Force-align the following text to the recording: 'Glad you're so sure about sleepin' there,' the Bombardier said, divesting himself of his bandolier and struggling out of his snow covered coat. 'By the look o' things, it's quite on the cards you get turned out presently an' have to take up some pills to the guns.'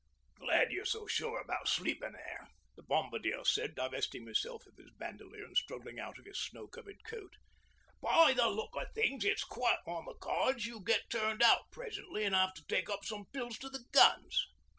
'Glad 0.39 0.71
you're 0.71 0.83
so 0.83 1.05
sure 1.05 1.39
about 1.39 1.67
sleepin' 1.67 2.13
there,' 2.13 2.47
the 2.75 2.81
Bombardier 2.81 3.45
said, 3.45 3.75
divesting 3.75 4.25
himself 4.25 4.65
of 4.65 4.73
his 4.75 4.89
bandolier 4.97 5.45
and 5.45 5.55
struggling 5.55 5.99
out 5.99 6.17
of 6.17 6.25
his 6.25 6.39
snow 6.39 6.67
covered 6.67 7.03
coat. 7.03 7.35
'By 8.01 8.33
the 8.33 8.49
look 8.49 8.75
o' 8.75 8.83
things, 8.95 9.23
it's 9.23 9.43
quite 9.43 9.77
on 9.85 10.05
the 10.05 10.15
cards 10.15 10.65
you 10.65 10.83
get 10.83 11.07
turned 11.11 11.43
out 11.43 11.69
presently 11.71 12.25
an' 12.25 12.33
have 12.33 12.55
to 12.55 12.65
take 12.65 12.89
up 12.89 13.05
some 13.05 13.25
pills 13.31 13.59
to 13.59 13.69
the 13.69 13.85
guns.' 13.91 14.47